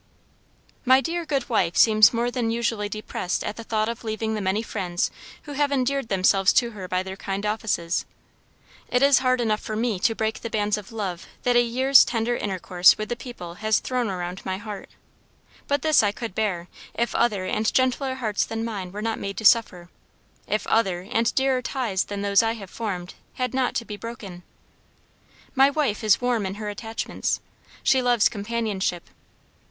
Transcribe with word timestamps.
"My 0.83 0.99
dear 0.99 1.25
good 1.27 1.47
wife 1.47 1.77
seems 1.77 2.11
more 2.11 2.31
than 2.31 2.49
usually 2.49 2.89
depressed 2.89 3.43
at 3.43 3.55
the 3.55 3.63
thought 3.63 3.87
of 3.87 4.03
leaving 4.03 4.33
the 4.33 4.41
many 4.41 4.63
friends 4.63 5.11
who 5.43 5.51
have 5.53 5.71
endeared 5.71 6.07
themselves 6.09 6.51
to 6.53 6.71
her 6.71 6.87
by 6.87 7.03
their 7.03 7.15
kind 7.15 7.45
offices. 7.45 8.05
It 8.89 9.03
is 9.03 9.19
hard 9.19 9.39
enough 9.39 9.59
for 9.59 9.75
me 9.75 9.99
to 9.99 10.15
break 10.15 10.39
the 10.41 10.49
bands 10.49 10.75
of 10.75 10.91
love 10.91 11.27
that 11.43 11.55
a 11.55 11.61
year's 11.61 12.03
tender 12.03 12.35
intercourse 12.35 12.97
with 12.97 13.09
the 13.09 13.15
people 13.15 13.53
has 13.61 13.77
thrown 13.77 14.09
around 14.09 14.43
my 14.43 14.57
heart. 14.57 14.89
But 15.67 15.83
this 15.83 16.01
I 16.01 16.11
could 16.11 16.33
bear, 16.33 16.67
if 16.95 17.13
other 17.13 17.45
and 17.45 17.71
gentler 17.71 18.15
hearts 18.15 18.43
than 18.43 18.65
mine 18.65 18.91
were 18.91 19.03
not 19.03 19.19
made 19.19 19.37
to 19.37 19.45
suffer; 19.45 19.91
if 20.47 20.65
other 20.65 21.07
and 21.11 21.31
dearer 21.35 21.61
ties 21.61 22.05
than 22.05 22.23
those 22.23 22.41
I 22.41 22.53
have 22.53 22.71
formed 22.71 23.13
had 23.35 23.53
not 23.53 23.75
to 23.75 23.85
be 23.85 23.97
broken. 23.97 24.41
My 25.53 25.69
wife 25.69 26.03
is 26.03 26.19
warm 26.19 26.47
in 26.47 26.55
her 26.55 26.69
attachments. 26.69 27.39
She 27.83 28.01
loves 28.01 28.29
companionship. 28.29 29.07